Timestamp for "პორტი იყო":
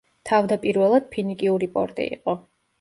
1.79-2.39